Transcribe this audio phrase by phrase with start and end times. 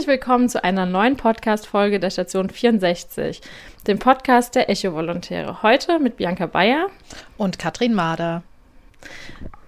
[0.00, 3.42] Herzlich willkommen zu einer neuen Podcast-Folge der Station 64,
[3.86, 5.62] dem Podcast der Echo-Volontäre.
[5.62, 6.86] Heute mit Bianca Bayer
[7.36, 8.42] und Katrin Mader.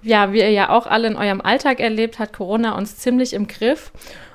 [0.01, 3.47] Ja, wie ihr ja auch alle in eurem Alltag erlebt, hat Corona uns ziemlich im
[3.47, 3.93] Griff.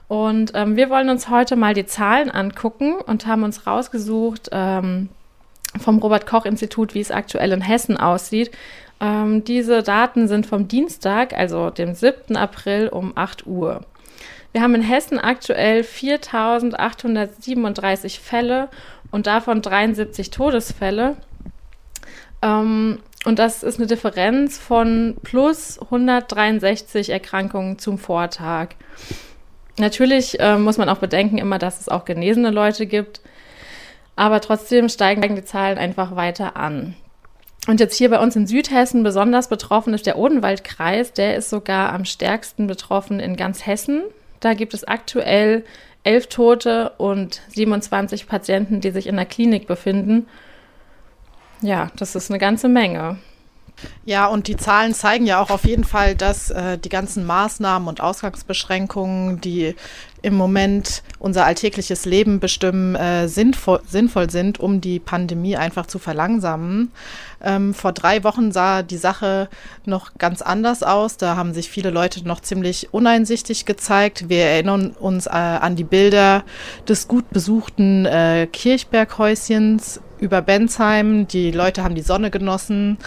[0.07, 5.09] Und ähm, wir wollen uns heute mal die Zahlen angucken und haben uns rausgesucht ähm,
[5.79, 8.51] vom Robert-Koch-Institut, wie es aktuell in Hessen aussieht.
[9.01, 12.35] Ähm, diese Daten sind vom Dienstag, also dem 7.
[12.35, 13.83] April um 8 Uhr.
[14.57, 18.69] Wir haben in Hessen aktuell 4.837 Fälle
[19.11, 21.15] und davon 73 Todesfälle.
[22.41, 28.69] Ähm, und das ist eine Differenz von plus 163 Erkrankungen zum Vortag.
[29.77, 33.21] Natürlich äh, muss man auch bedenken immer, dass es auch genesene Leute gibt.
[34.15, 36.95] Aber trotzdem steigen die Zahlen einfach weiter an.
[37.67, 41.13] Und jetzt hier bei uns in Südhessen besonders betroffen ist der Odenwaldkreis.
[41.13, 44.01] Der ist sogar am stärksten betroffen in ganz Hessen.
[44.39, 45.65] Da gibt es aktuell
[46.03, 50.27] elf Tote und 27 Patienten, die sich in der Klinik befinden.
[51.61, 53.17] Ja, das ist eine ganze Menge.
[54.05, 57.87] Ja, und die Zahlen zeigen ja auch auf jeden Fall, dass äh, die ganzen Maßnahmen
[57.87, 59.75] und Ausgangsbeschränkungen, die
[60.21, 65.99] im Moment unser alltägliches Leben bestimmen, äh, sinnvoll, sinnvoll sind, um die Pandemie einfach zu
[65.99, 66.91] verlangsamen.
[67.41, 69.47] Ähm, vor drei Wochen sah die Sache
[69.85, 71.17] noch ganz anders aus.
[71.17, 74.27] Da haben sich viele Leute noch ziemlich uneinsichtig gezeigt.
[74.27, 76.43] Wir erinnern uns äh, an die Bilder
[76.87, 81.27] des gut besuchten äh, Kirchberghäuschens über Bensheim.
[81.27, 82.97] Die Leute haben die Sonne genossen.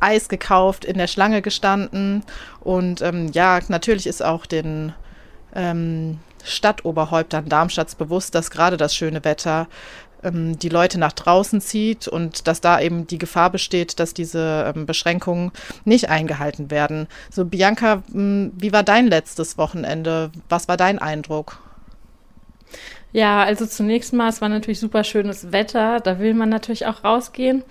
[0.00, 2.24] Eis gekauft, in der Schlange gestanden.
[2.60, 4.92] Und ähm, ja, natürlich ist auch den
[5.54, 9.68] ähm, Stadtoberhäuptern Darmstadts bewusst, dass gerade das schöne Wetter
[10.22, 14.72] ähm, die Leute nach draußen zieht und dass da eben die Gefahr besteht, dass diese
[14.74, 15.52] ähm, Beschränkungen
[15.84, 17.08] nicht eingehalten werden.
[17.30, 20.30] So, Bianca, hm, wie war dein letztes Wochenende?
[20.48, 21.58] Was war dein Eindruck?
[23.12, 26.00] Ja, also zunächst mal, es war natürlich super schönes Wetter.
[26.00, 27.64] Da will man natürlich auch rausgehen.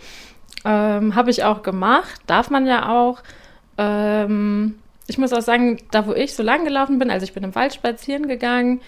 [0.66, 3.22] Ähm, Habe ich auch gemacht, darf man ja auch.
[3.78, 4.76] Ähm,
[5.08, 7.56] ich muss auch sagen, da wo ich so lang gelaufen bin, also ich bin im
[7.56, 8.82] Wald spazieren gegangen,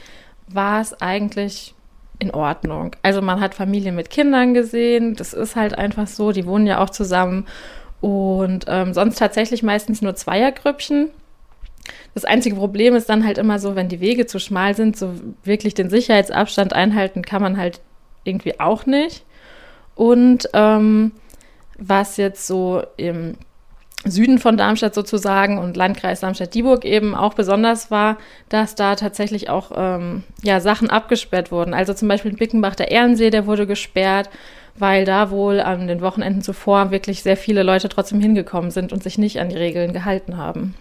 [0.47, 1.73] war es eigentlich
[2.19, 2.95] in Ordnung.
[3.01, 6.79] Also man hat Familien mit Kindern gesehen, das ist halt einfach so, die wohnen ja
[6.79, 7.47] auch zusammen
[8.01, 11.09] und ähm, sonst tatsächlich meistens nur Zweiergrüppchen.
[12.13, 15.13] Das einzige Problem ist dann halt immer so, wenn die Wege zu schmal sind, so
[15.43, 17.81] wirklich den Sicherheitsabstand einhalten kann man halt
[18.23, 19.23] irgendwie auch nicht.
[19.95, 21.13] Und ähm,
[21.81, 23.35] was jetzt so im
[24.05, 28.17] Süden von Darmstadt sozusagen und Landkreis Darmstadt-Dieburg eben auch besonders war,
[28.49, 31.73] dass da tatsächlich auch ähm, ja, Sachen abgesperrt wurden.
[31.73, 34.29] Also zum Beispiel Bickenbach, der Ehrensee, der wurde gesperrt,
[34.75, 39.03] weil da wohl an den Wochenenden zuvor wirklich sehr viele Leute trotzdem hingekommen sind und
[39.03, 40.73] sich nicht an die Regeln gehalten haben.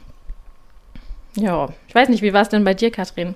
[1.36, 3.34] Ja, ich weiß nicht, wie war es denn bei dir, Katrin?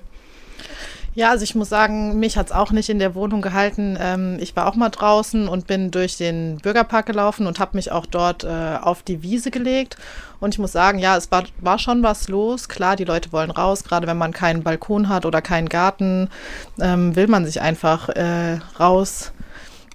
[1.17, 3.97] Ja, also ich muss sagen, mich hat es auch nicht in der Wohnung gehalten.
[3.97, 7.89] Ähm, ich war auch mal draußen und bin durch den Bürgerpark gelaufen und habe mich
[7.89, 9.95] auch dort äh, auf die Wiese gelegt.
[10.41, 12.67] Und ich muss sagen, ja, es war, war schon was los.
[12.67, 16.29] Klar, die Leute wollen raus, gerade wenn man keinen Balkon hat oder keinen Garten,
[16.81, 19.31] ähm, will man sich einfach äh, raus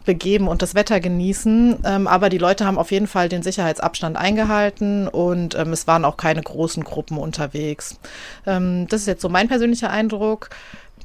[0.07, 1.81] begeben und das Wetter genießen.
[1.85, 6.07] Ähm, aber die Leute haben auf jeden Fall den Sicherheitsabstand eingehalten und ähm, es waren
[6.07, 8.01] auch keine großen Gruppen unterwegs.
[8.47, 10.49] Ähm, das ist jetzt so mein persönlicher Eindruck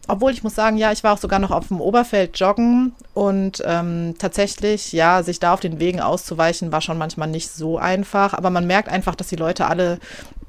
[0.08, 3.64] obwohl ich muss sagen, ja, ich war auch sogar noch auf dem Oberfeld joggen und
[3.66, 8.34] ähm, tatsächlich, ja, sich da auf den Wegen auszuweichen, war schon manchmal nicht so einfach.
[8.34, 10.00] Aber man merkt einfach, dass die Leute alle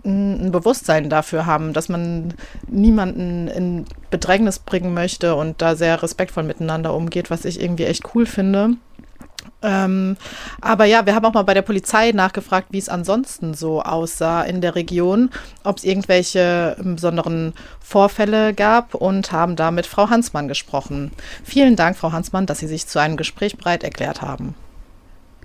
[0.05, 2.35] ein Bewusstsein dafür haben, dass man
[2.69, 8.15] niemanden in Bedrängnis bringen möchte und da sehr respektvoll miteinander umgeht, was ich irgendwie echt
[8.15, 8.77] cool finde.
[9.63, 10.17] Ähm,
[10.61, 14.43] aber ja, wir haben auch mal bei der Polizei nachgefragt, wie es ansonsten so aussah
[14.43, 15.31] in der Region,
[15.65, 21.11] ob es irgendwelche besonderen Vorfälle gab und haben da mit Frau Hansmann gesprochen.
[21.43, 24.55] Vielen Dank, Frau Hansmann, dass Sie sich zu einem Gespräch bereit erklärt haben.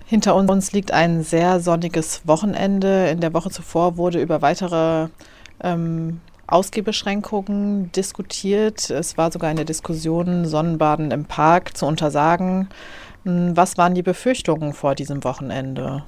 [0.06, 3.07] Hinter uns liegt ein sehr sonniges Wochenende.
[3.07, 5.07] In der Woche zuvor wurde über weitere
[5.63, 8.89] ähm, Ausgehbeschränkungen diskutiert.
[8.89, 12.68] Es war sogar eine Diskussion, Sonnenbaden im Park zu untersagen.
[13.23, 16.03] Was waren die Befürchtungen vor diesem Wochenende?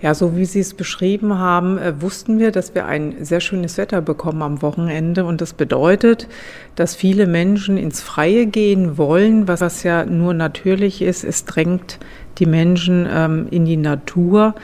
[0.00, 3.78] Ja, so wie Sie es beschrieben haben, äh, wussten wir, dass wir ein sehr schönes
[3.78, 5.24] Wetter bekommen am Wochenende.
[5.24, 6.28] Und das bedeutet,
[6.74, 11.24] dass viele Menschen ins Freie gehen wollen, was ja nur natürlich ist.
[11.24, 11.98] Es drängt
[12.38, 14.54] die Menschen ähm, in die Natur.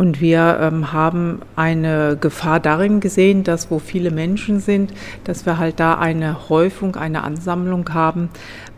[0.00, 4.94] Und wir ähm, haben eine Gefahr darin gesehen, dass wo viele Menschen sind,
[5.24, 8.30] dass wir halt da eine Häufung, eine Ansammlung haben,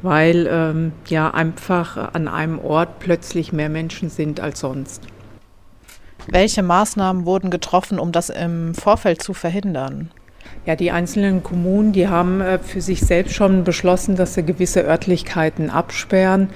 [0.02, 5.02] weil ähm, ja einfach an einem Ort plötzlich mehr Menschen sind als sonst.
[6.26, 10.10] Welche Maßnahmen wurden getroffen, um das im Vorfeld zu verhindern?
[10.64, 14.82] Ja, die einzelnen Kommunen, die haben äh, für sich selbst schon beschlossen, dass sie gewisse
[14.82, 16.50] Örtlichkeiten absperren,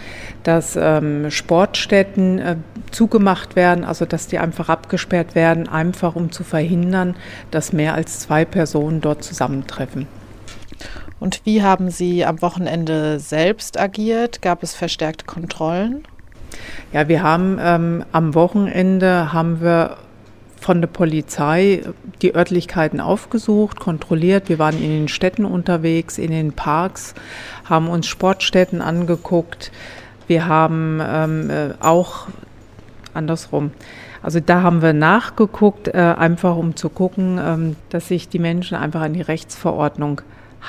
[0.45, 2.57] dass ähm, Sportstätten äh,
[2.93, 7.17] zugemacht werden, also dass die einfach abgesperrt werden, einfach um zu verhindern,
[7.51, 10.07] dass mehr als zwei Personen dort zusammentreffen.
[11.19, 14.41] Und wie haben Sie am Wochenende selbst agiert?
[14.41, 16.05] Gab es verstärkte Kontrollen?
[16.93, 19.97] Ja, wir haben ähm, am Wochenende haben wir
[20.67, 21.83] von der Polizei
[22.23, 24.49] die Örtlichkeiten aufgesucht, kontrolliert.
[24.49, 27.15] Wir waren in den Städten unterwegs, in den Parks,
[27.67, 29.71] haben uns Sportstätten angeguckt.
[30.27, 32.27] Wir haben ähm, äh, auch
[33.15, 33.71] andersrum.
[34.25, 38.77] Also da haben wir nachgeguckt, äh, einfach um zu gucken, ähm, dass sich die Menschen
[38.77, 40.21] einfach an die Rechtsverordnung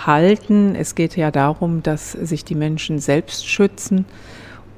[0.05, 0.75] halten.
[0.75, 4.05] Es geht ja darum, dass sich die Menschen selbst schützen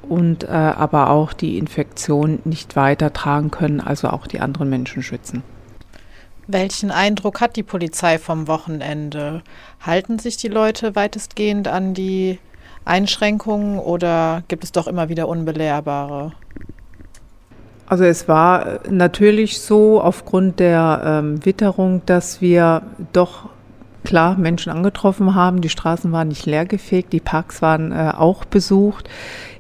[0.10, 5.44] und äh, aber auch die Infektion nicht weitertragen können, also auch die anderen Menschen schützen.
[6.48, 9.44] Welchen Eindruck hat die Polizei vom Wochenende?
[9.80, 12.40] Halten sich die Leute weitestgehend an die
[12.86, 16.32] Einschränkungen oder gibt es doch immer wieder unbelehrbare?
[17.86, 22.84] Also es war natürlich so aufgrund der ähm, Witterung, dass wir
[23.14, 23.50] doch
[24.04, 25.62] klar Menschen angetroffen haben.
[25.62, 29.10] Die Straßen waren nicht leergefegt, die Parks waren äh, auch besucht.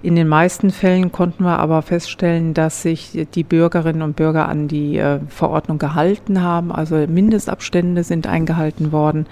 [0.01, 4.69] In den meisten Fällen konnten wir aber feststellen, dass sich die Bürgerinnen und Bürger an
[4.69, 6.72] die äh, Verordnung gehalten haben.
[6.72, 9.25] Also Mindestabstände sind eingehalten worden.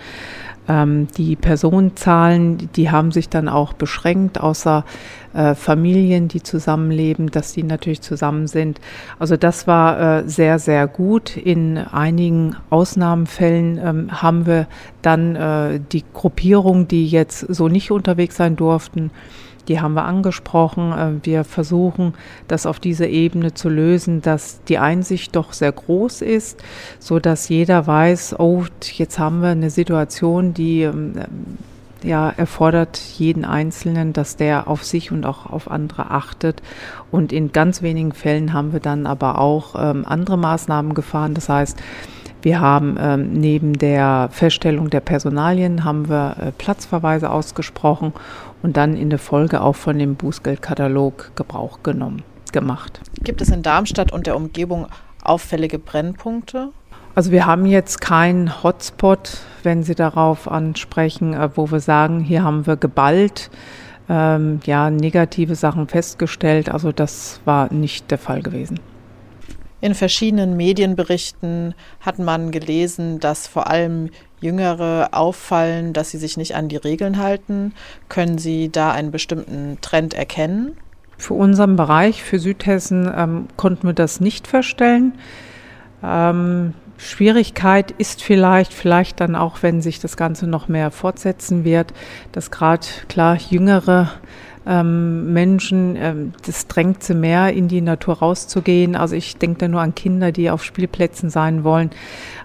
[0.68, 4.84] Ähm, die Personenzahlen, die haben sich dann auch beschränkt, außer
[5.34, 8.82] äh, Familien, die zusammenleben, dass die natürlich zusammen sind.
[9.20, 11.38] Also das war äh, sehr, sehr gut.
[11.38, 14.68] In einigen Ausnahmefällen ähm, haben wir
[15.02, 19.12] dann die Gruppierung, die jetzt so nicht unterwegs sein durften,
[19.68, 20.92] die haben wir angesprochen.
[20.92, 22.14] Äh, wir versuchen,
[22.48, 26.64] das auf dieser Ebene zu lösen, dass die Einsicht doch sehr groß ist,
[27.00, 31.14] so dass jeder weiß, oh, jetzt haben wir eine Situation, die ähm,
[32.04, 36.62] ja, erfordert jeden Einzelnen, dass der auf sich und auch auf andere achtet.
[37.12, 41.34] Und in ganz wenigen Fällen haben wir dann aber auch ähm, andere Maßnahmen gefahren.
[41.34, 41.78] Das heißt,
[42.48, 48.14] wir haben ähm, neben der Feststellung der Personalien haben wir äh, Platzverweise ausgesprochen
[48.64, 52.24] und dann in der Folge auch von dem Bußgeldkatalog Gebrauch genommen,
[52.54, 53.02] gemacht.
[53.22, 54.88] Gibt es in Darmstadt und der Umgebung
[55.26, 56.70] auffällige Brennpunkte?
[57.16, 62.46] Also wir haben jetzt keinen Hotspot, wenn Sie darauf ansprechen, äh, wo wir sagen, hier
[62.46, 63.50] haben wir geballt
[64.08, 66.70] ähm, ja, negative Sachen festgestellt.
[66.70, 68.80] Also das war nicht der Fall gewesen.
[69.80, 74.10] In verschiedenen Medienberichten hat man gelesen, dass vor allem
[74.40, 77.74] Jüngere auffallen, dass sie sich nicht an die Regeln halten.
[78.10, 80.78] Können Sie da einen bestimmten Trend erkennen?
[81.18, 85.14] Für unseren Bereich, für Südhessen, ähm, konnten wir das nicht feststellen.
[86.04, 91.94] Ähm, Schwierigkeit ist vielleicht, vielleicht dann auch, wenn sich das Ganze noch mehr fortsetzen wird,
[92.32, 94.12] dass gerade klar jüngere
[94.68, 98.96] ähm, Menschen, ähm, das drängt sie mehr, in die Natur rauszugehen.
[98.96, 101.90] Also ich denke da nur an Kinder, die auf Spielplätzen sein wollen.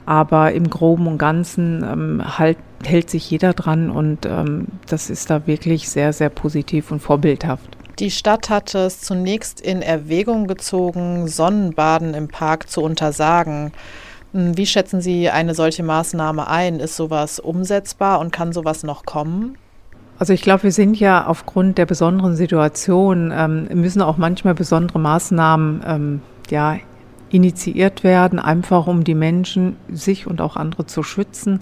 [0.07, 5.31] Aber im Groben und Ganzen ähm, halt, hält sich jeder dran und ähm, das ist
[5.31, 7.77] da wirklich sehr, sehr positiv und vorbildhaft.
[7.99, 13.73] Die Stadt hatte es zunächst in Erwägung gezogen, Sonnenbaden im Park zu untersagen.
[14.33, 16.81] Hm, wie schätzen Sie eine solche Maßnahme ein?
[16.81, 19.59] Ist sowas umsetzbar und kann sowas noch kommen?
[20.19, 24.99] Also ich glaube, wir sind ja aufgrund der besonderen Situation, ähm, müssen auch manchmal besondere
[24.99, 26.77] Maßnahmen ähm, ja,
[27.31, 31.61] initiiert werden, einfach um die Menschen, sich und auch andere zu schützen.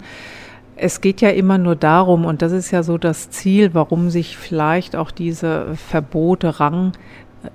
[0.77, 4.37] Es geht ja immer nur darum, und das ist ja so das Ziel, warum sich
[4.37, 6.93] vielleicht auch diese Verbote rang,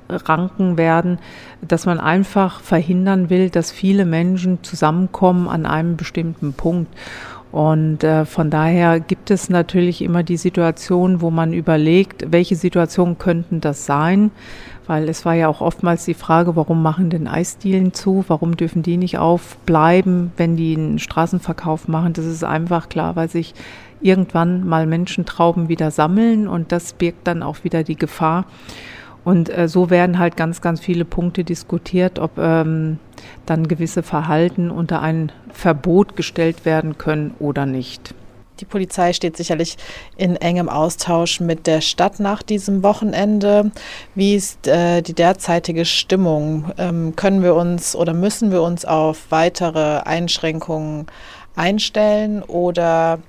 [0.09, 1.19] ranken werden,
[1.61, 6.91] dass man einfach verhindern will, dass viele Menschen zusammenkommen an einem bestimmten Punkt.
[7.55, 13.17] Und äh, von daher gibt es natürlich immer die Situation, wo man überlegt, welche Situationen
[13.17, 14.31] könnten das sein?
[14.87, 18.25] Weil es war ja auch oftmals die Frage, warum machen denn Eisdielen zu?
[18.27, 22.11] Warum dürfen die nicht aufbleiben, wenn die einen Straßenverkauf machen?
[22.11, 23.53] Das ist einfach klar, weil sich
[24.01, 28.43] irgendwann mal Menschentrauben wieder sammeln und das birgt dann auch wieder die Gefahr.
[29.25, 32.99] Und äh, so werden halt ganz, ganz viele Punkte diskutiert, ob ähm,
[33.45, 38.13] dann gewisse Verhalten unter ein Verbot gestellt werden können oder nicht.
[38.59, 39.77] Die Polizei steht sicherlich
[40.15, 43.71] in engem Austausch mit der Stadt nach diesem Wochenende.
[44.13, 46.71] Wie ist äh, die derzeitige Stimmung?
[46.77, 51.07] Ähm, können wir uns oder müssen wir uns auf weitere Einschränkungen
[51.55, 53.19] einstellen oder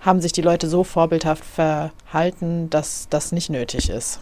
[0.00, 4.20] haben sich die Leute so vorbildhaft verhalten, dass das nicht nötig ist?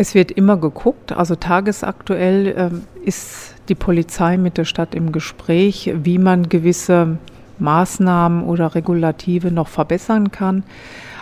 [0.00, 5.92] Es wird immer geguckt, also tagesaktuell äh, ist die Polizei mit der Stadt im Gespräch,
[5.94, 7.18] wie man gewisse
[7.58, 10.62] Maßnahmen oder Regulative noch verbessern kann.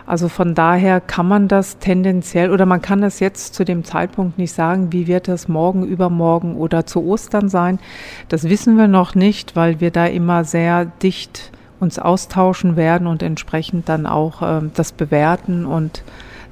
[0.07, 4.39] Also von daher kann man das tendenziell oder man kann das jetzt zu dem Zeitpunkt
[4.39, 7.81] nicht sagen, wie wird das morgen, übermorgen oder zu Ostern sein.
[8.29, 13.25] Das wissen wir noch nicht, weil wir da immer sehr dicht uns austauschen werden und
[13.25, 16.05] entsprechend dann auch äh, das bewerten und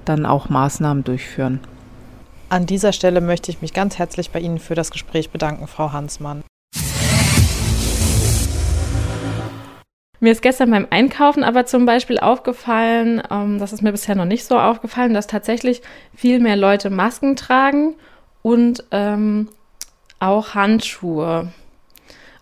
[0.05, 1.61] dann auch Maßnahmen durchführen.
[2.49, 5.93] An dieser Stelle möchte ich mich ganz herzlich bei Ihnen für das Gespräch bedanken, Frau
[5.93, 6.45] Hansmann.
[10.21, 14.25] Mir ist gestern beim Einkaufen aber zum Beispiel aufgefallen, ähm, das ist mir bisher noch
[14.25, 15.83] nicht so aufgefallen, dass tatsächlich
[16.15, 17.97] viel mehr Leute Masken tragen
[18.43, 19.49] und ähm,
[20.21, 21.53] auch Handschuhe.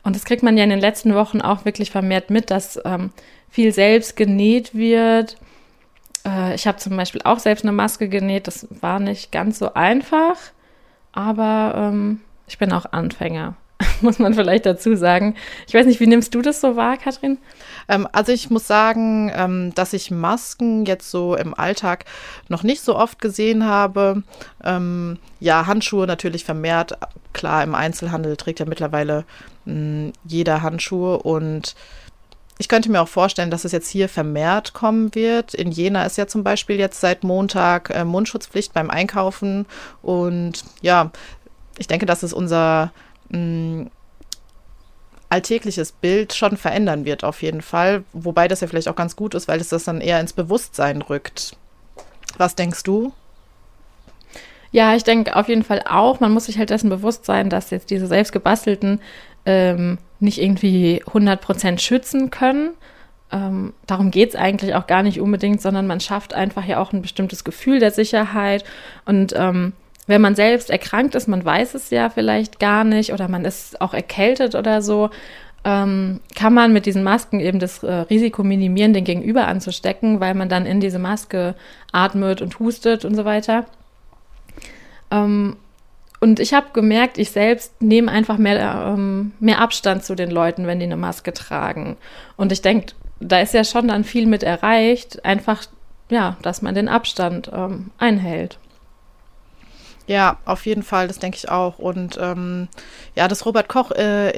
[0.03, 3.11] Und das kriegt man ja in den letzten Wochen auch wirklich vermehrt mit, dass ähm,
[3.49, 5.37] viel selbst genäht wird.
[6.27, 8.47] Äh, ich habe zum Beispiel auch selbst eine Maske genäht.
[8.47, 10.37] Das war nicht ganz so einfach,
[11.13, 13.57] aber ähm, ich bin auch Anfänger.
[14.01, 15.35] muss man vielleicht dazu sagen.
[15.67, 17.39] Ich weiß nicht, wie nimmst du das so wahr, Katrin?
[17.89, 22.05] Ähm, also ich muss sagen, ähm, dass ich Masken jetzt so im Alltag
[22.49, 24.23] noch nicht so oft gesehen habe.
[24.63, 26.97] Ähm, ja, Handschuhe natürlich vermehrt.
[27.33, 29.25] Klar, im Einzelhandel trägt ja mittlerweile
[29.65, 31.75] mh, hm, jeder Handschuhe und
[32.59, 35.55] ich könnte mir auch vorstellen, dass es jetzt hier vermehrt kommen wird.
[35.55, 39.67] In Jena ist ja zum Beispiel jetzt seit Montag äh, Mundschutzpflicht beim Einkaufen.
[40.03, 41.11] Und ja,
[41.79, 42.93] ich denke, dass es unser
[43.31, 43.87] mh,
[45.31, 48.05] alltägliches Bild schon verändern wird, auf jeden Fall.
[48.13, 51.03] Wobei das ja vielleicht auch ganz gut ist, weil es das dann eher ins Bewusstsein
[51.03, 51.57] rückt.
[52.39, 53.13] Was denkst du?
[54.71, 56.21] Ja, ich denke auf jeden Fall auch.
[56.21, 59.01] Man muss sich halt dessen bewusst sein, dass jetzt diese selbstgebastelten
[59.47, 62.71] ähm, nicht irgendwie 100% schützen können.
[63.33, 66.93] Ähm, darum geht es eigentlich auch gar nicht unbedingt, sondern man schafft einfach ja auch
[66.93, 68.65] ein bestimmtes Gefühl der Sicherheit
[69.05, 69.73] und ähm,
[70.07, 73.81] wenn man selbst erkrankt ist, man weiß es ja vielleicht gar nicht oder man ist
[73.81, 75.11] auch erkältet oder so,
[75.65, 80.35] ähm, kann man mit diesen Masken eben das äh, Risiko minimieren, den Gegenüber anzustecken, weil
[80.35, 81.55] man dann in diese Maske
[81.91, 83.65] atmet und hustet und so weiter.
[85.11, 85.57] Ähm,
[86.25, 90.67] und ich habe gemerkt, ich selbst nehme einfach mehr, ähm, mehr Abstand zu den Leuten,
[90.67, 91.99] wenn die eine Maske tragen.
[92.39, 95.65] Und ich denke, da ist ja schon dann viel mit erreicht, einfach,
[96.09, 98.59] ja, dass man den Abstand ähm, einhält.
[100.07, 101.79] Ja, auf jeden Fall, das denke ich auch.
[101.79, 102.69] Und ähm,
[103.15, 104.31] ja, das Robert Koch äh,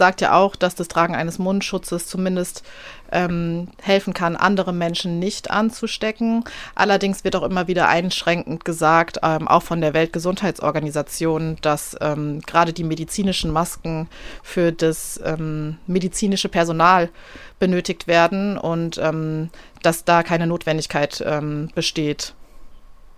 [0.00, 2.64] sagt ja auch, dass das Tragen eines Mundschutzes zumindest
[3.12, 6.42] ähm, helfen kann, andere Menschen nicht anzustecken.
[6.74, 12.72] Allerdings wird auch immer wieder einschränkend gesagt, ähm, auch von der Weltgesundheitsorganisation, dass ähm, gerade
[12.72, 14.08] die medizinischen Masken
[14.42, 17.10] für das ähm, medizinische Personal
[17.58, 19.50] benötigt werden und ähm,
[19.82, 22.32] dass da keine Notwendigkeit ähm, besteht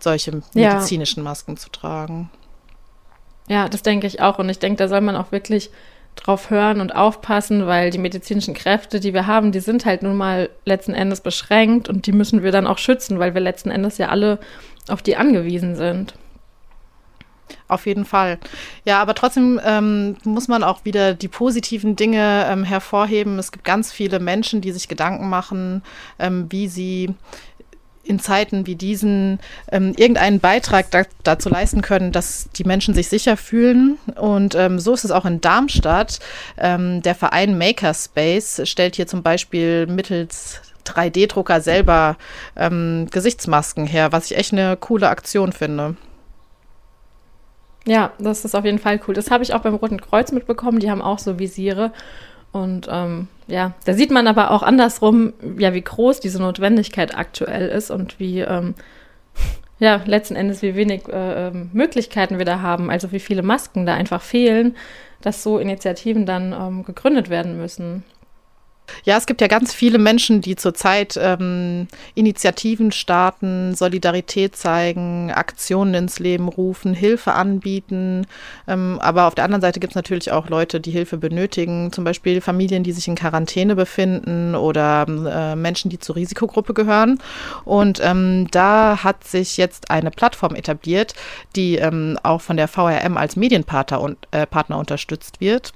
[0.01, 1.25] solche medizinischen ja.
[1.31, 2.29] Masken zu tragen.
[3.47, 4.41] Ja, das denke ich auch.
[4.41, 5.71] Und ich denke, da soll man auch wirklich
[6.17, 10.17] drauf hören und aufpassen, weil die medizinischen Kräfte, die wir haben, die sind halt nun
[10.17, 13.99] mal letzten Endes beschränkt und die müssen wir dann auch schützen, weil wir letzten Endes
[13.99, 14.39] ja alle
[14.89, 16.15] auf die angewiesen sind.
[17.69, 18.39] Auf jeden Fall.
[18.85, 23.39] Ja, aber trotzdem ähm, muss man auch wieder die positiven Dinge ähm, hervorheben.
[23.39, 25.83] Es gibt ganz viele Menschen, die sich Gedanken machen,
[26.19, 27.15] ähm, wie sie
[28.13, 29.41] in Zeiten wie diesen
[29.71, 33.99] ähm, irgendeinen Beitrag da, dazu leisten können, dass die Menschen sich sicher fühlen.
[34.17, 36.21] Und ähm, so ist es auch in Darmstadt.
[36.59, 42.17] Ähm, der Verein Makerspace stellt hier zum Beispiel mittels 3D-Drucker selber
[42.57, 45.97] ähm, Gesichtsmasken her, was ich echt eine coole Aktion finde.
[47.87, 49.15] Ja, das ist auf jeden Fall cool.
[49.15, 50.79] Das habe ich auch beim Roten Kreuz mitbekommen.
[50.79, 51.93] Die haben auch so Visiere.
[52.53, 57.69] Und ähm, ja, da sieht man aber auch andersrum, ja, wie groß diese Notwendigkeit aktuell
[57.69, 58.75] ist und wie, ähm,
[59.79, 63.87] ja, letzten Endes, wie wenig äh, ähm, Möglichkeiten wir da haben, also wie viele Masken
[63.87, 64.77] da einfach fehlen,
[65.23, 68.05] dass so Initiativen dann ähm, gegründet werden müssen.
[69.05, 75.95] Ja, es gibt ja ganz viele Menschen, die zurzeit ähm, Initiativen starten, Solidarität zeigen, Aktionen
[75.95, 78.27] ins Leben rufen, Hilfe anbieten.
[78.69, 82.05] Ähm, aber auf der anderen Seite gibt es natürlich auch Leute, die Hilfe benötigen, zum
[82.05, 87.19] Beispiel Familien, die sich in Quarantäne befinden oder äh, Menschen, die zur Risikogruppe gehören.
[87.65, 91.15] Und ähm, da hat sich jetzt eine Plattform etabliert,
[91.57, 95.73] die ähm, auch von der VRM als Medienpartner und, äh, Partner unterstützt wird.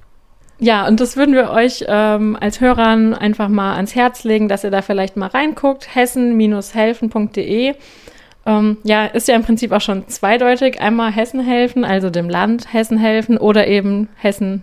[0.59, 4.65] Ja, und das würden wir euch ähm, als Hörern einfach mal ans Herz legen, dass
[4.65, 5.95] ihr da vielleicht mal reinguckt.
[5.95, 7.75] hessen-helfen.de.
[8.47, 10.81] Ähm, ja, ist ja im Prinzip auch schon zweideutig.
[10.81, 14.63] Einmal Hessen helfen, also dem Land Hessen helfen oder eben Hessen,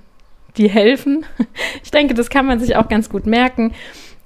[0.58, 1.26] die helfen.
[1.84, 3.74] Ich denke, das kann man sich auch ganz gut merken.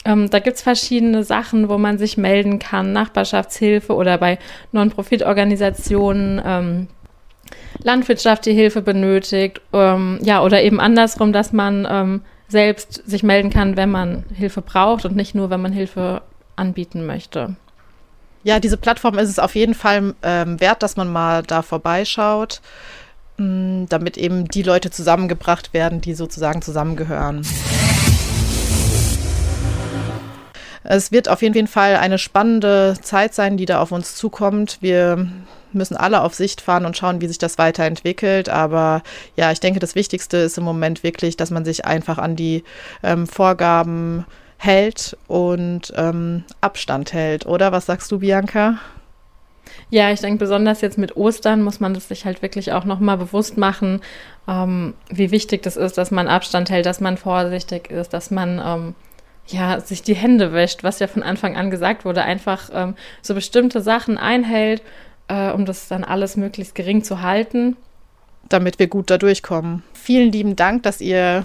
[0.06, 4.40] Ähm, da gibt es verschiedene Sachen, wo man sich melden kann, Nachbarschaftshilfe oder bei
[4.72, 6.42] Non-Profit-Organisationen.
[6.46, 6.88] Ähm,
[7.84, 13.50] Landwirtschaft die Hilfe benötigt, ähm, ja, oder eben andersrum, dass man ähm, selbst sich melden
[13.50, 16.22] kann, wenn man Hilfe braucht und nicht nur, wenn man Hilfe
[16.56, 17.56] anbieten möchte.
[18.44, 22.62] Ja, diese Plattform ist es auf jeden Fall ähm, wert, dass man mal da vorbeischaut,
[23.38, 27.46] mh, mm, damit eben die Leute zusammengebracht werden, die sozusagen zusammengehören.
[30.90, 34.78] Es wird auf jeden Fall eine spannende Zeit sein, die da auf uns zukommt.
[34.80, 35.28] Wir
[35.78, 38.50] müssen alle auf Sicht fahren und schauen, wie sich das weiterentwickelt.
[38.50, 39.04] Aber
[39.36, 42.64] ja, ich denke, das Wichtigste ist im Moment wirklich, dass man sich einfach an die
[43.04, 44.26] ähm, Vorgaben
[44.58, 47.46] hält und ähm, Abstand hält.
[47.46, 48.80] Oder was sagst du, Bianca?
[49.90, 53.18] Ja, ich denke, besonders jetzt mit Ostern muss man das sich halt wirklich auch nochmal
[53.18, 54.02] bewusst machen,
[54.48, 58.62] ähm, wie wichtig das ist, dass man Abstand hält, dass man vorsichtig ist, dass man
[58.64, 58.96] ähm,
[59.48, 63.34] ja, sich die Hände wäscht, was ja von Anfang an gesagt wurde, einfach ähm, so
[63.34, 64.82] bestimmte Sachen einhält,
[65.28, 67.76] äh, um das dann alles möglichst gering zu halten.
[68.50, 69.84] Damit wir gut da durchkommen.
[69.94, 71.44] Vielen lieben Dank, dass ihr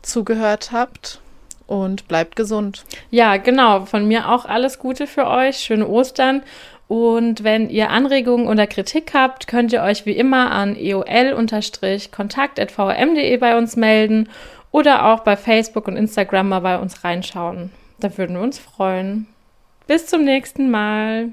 [0.00, 1.20] zugehört habt
[1.66, 2.84] und bleibt gesund.
[3.10, 3.84] Ja, genau.
[3.86, 5.58] Von mir auch alles Gute für euch.
[5.58, 6.42] Schöne Ostern.
[6.88, 13.56] Und wenn ihr Anregungen oder Kritik habt, könnt ihr euch wie immer an eol-kontakt.vm.de bei
[13.56, 14.28] uns melden
[14.70, 17.70] oder auch bei Facebook und Instagram mal bei uns reinschauen.
[17.98, 19.26] Da würden wir uns freuen.
[19.86, 21.32] Bis zum nächsten Mal.